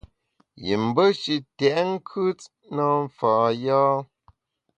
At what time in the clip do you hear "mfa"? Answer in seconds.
3.03-3.31